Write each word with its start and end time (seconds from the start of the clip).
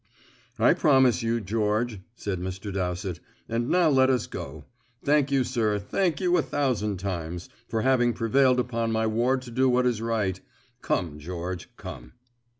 "I 0.57 0.73
promise 0.73 1.21
you, 1.21 1.39
George," 1.41 2.01
said 2.15 2.39
Mr. 2.39 2.73
Dowsett; 2.73 3.19
"and 3.47 3.69
now 3.69 3.87
let 3.87 4.09
us 4.09 4.25
go. 4.25 4.65
Thank 5.03 5.31
you, 5.31 5.43
sir, 5.43 5.77
thank 5.77 6.19
you 6.19 6.35
a 6.37 6.41
thousand 6.41 6.97
times, 6.97 7.49
for 7.67 7.83
having 7.83 8.13
prevailed 8.13 8.59
upon 8.59 8.91
my 8.91 9.05
ward 9.05 9.43
to 9.43 9.51
do 9.51 9.69
what 9.69 9.85
is 9.85 10.01
right. 10.01 10.41
Come, 10.81 11.19
George, 11.19 11.69
come." 11.77 12.13